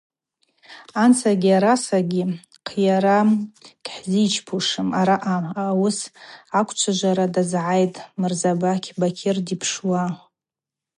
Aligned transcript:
Ансагьи 1.03 1.51
арсагьи 1.57 2.23
хъйара 2.67 3.19
гьхӏзичпушым 3.85 4.87
араъа,– 4.99 5.37
ауыс 5.65 5.99
аквчважвара 6.59 7.25
дазгӏайхтӏ 7.33 7.99
Мырзабакь 8.19 8.89
Бакьыр 8.99 9.37
дипшуа. 9.47 10.03